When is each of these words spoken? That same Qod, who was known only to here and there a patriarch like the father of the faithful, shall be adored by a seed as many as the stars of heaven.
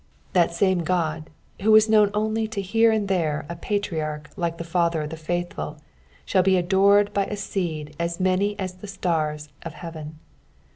That 0.33 0.51
same 0.51 0.81
Qod, 0.81 1.27
who 1.61 1.71
was 1.71 1.87
known 1.87 2.09
only 2.15 2.47
to 2.47 2.59
here 2.59 2.91
and 2.91 3.07
there 3.07 3.45
a 3.47 3.55
patriarch 3.55 4.31
like 4.35 4.57
the 4.57 4.63
father 4.63 5.03
of 5.03 5.11
the 5.11 5.15
faithful, 5.15 5.77
shall 6.25 6.41
be 6.41 6.57
adored 6.57 7.13
by 7.13 7.25
a 7.27 7.37
seed 7.37 7.95
as 7.99 8.19
many 8.19 8.57
as 8.57 8.73
the 8.77 8.87
stars 8.87 9.49
of 9.61 9.73
heaven. 9.73 10.17